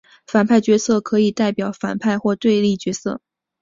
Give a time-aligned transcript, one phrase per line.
[0.25, 3.21] 反派角色可能代表反派或对立角色。